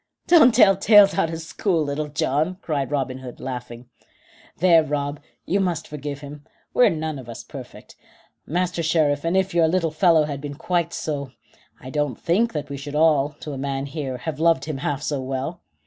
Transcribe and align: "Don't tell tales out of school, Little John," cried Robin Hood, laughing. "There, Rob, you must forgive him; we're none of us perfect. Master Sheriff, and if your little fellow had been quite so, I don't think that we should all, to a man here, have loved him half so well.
"Don't 0.25 0.55
tell 0.55 0.75
tales 0.75 1.13
out 1.15 1.29
of 1.29 1.39
school, 1.41 1.83
Little 1.83 2.07
John," 2.07 2.57
cried 2.63 2.89
Robin 2.89 3.19
Hood, 3.19 3.39
laughing. 3.39 3.87
"There, 4.57 4.83
Rob, 4.83 5.19
you 5.45 5.59
must 5.59 5.87
forgive 5.87 6.21
him; 6.21 6.43
we're 6.73 6.89
none 6.89 7.19
of 7.19 7.29
us 7.29 7.43
perfect. 7.43 7.95
Master 8.47 8.81
Sheriff, 8.81 9.23
and 9.23 9.37
if 9.37 9.53
your 9.53 9.67
little 9.67 9.91
fellow 9.91 10.23
had 10.23 10.41
been 10.41 10.55
quite 10.55 10.91
so, 10.91 11.33
I 11.79 11.91
don't 11.91 12.19
think 12.19 12.51
that 12.53 12.67
we 12.67 12.77
should 12.77 12.95
all, 12.95 13.33
to 13.41 13.53
a 13.53 13.59
man 13.59 13.85
here, 13.85 14.17
have 14.17 14.39
loved 14.39 14.65
him 14.65 14.77
half 14.77 15.03
so 15.03 15.21
well. 15.21 15.61